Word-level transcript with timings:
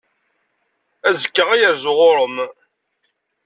Azekka 1.07 1.43
ad 1.53 1.59
yerzu 1.61 1.93
ɣur-m. 1.97 2.37